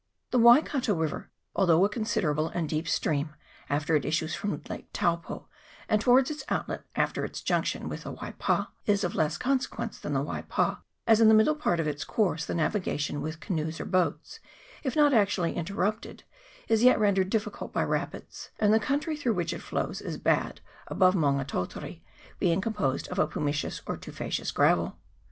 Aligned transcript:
The 0.31 0.39
Waikato 0.39 0.95
river, 0.95 1.29
although 1.55 1.85
a 1.85 1.87
considerable 1.87 2.47
and 2.47 2.67
deep 2.67 2.87
stream 2.87 3.35
after 3.69 3.95
it 3.95 4.03
issues 4.03 4.33
from 4.33 4.59
Lake 4.67 4.87
Taupo, 4.93 5.47
and 5.87 6.01
towards 6.01 6.31
its 6.31 6.43
outlet 6.49 6.85
after 6.95 7.23
its 7.23 7.43
junction 7.43 7.87
with 7.87 8.01
the 8.01 8.11
Waipa, 8.11 8.69
is 8.87 9.03
of 9.03 9.13
less 9.13 9.37
consequence 9.37 9.99
than 9.99 10.13
the 10.13 10.23
Waipa, 10.23 10.81
as 11.05 11.21
in 11.21 11.27
the 11.27 11.35
middle 11.35 11.53
part 11.53 11.79
of 11.79 11.87
its 11.87 12.03
course 12.03 12.45
the 12.47 12.55
navigation 12.55 13.21
with 13.21 13.39
canoes 13.39 13.79
or 13.79 13.85
boats, 13.85 14.39
if 14.81 14.95
not 14.95 15.13
actually 15.13 15.53
interrupted, 15.55 16.23
is 16.67 16.81
yet 16.83 16.99
rendered 16.99 17.29
difficult 17.29 17.71
by 17.71 17.83
rapids, 17.83 18.49
and 18.57 18.73
the 18.73 18.79
country 18.79 19.15
through 19.15 19.35
which 19.35 19.53
it 19.53 19.61
flows 19.61 20.01
is 20.01 20.17
bad 20.17 20.61
above 20.87 21.13
Maunga 21.13 21.45
Tautari, 21.45 22.01
being 22.39 22.59
composed 22.59 23.07
of 23.09 23.19
a 23.19 23.27
pumiceous 23.27 23.83
or 23.85 23.97
tufaceous 23.97 24.49
gravel. 24.51 24.97